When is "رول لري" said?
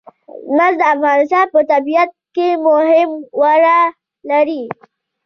3.41-4.63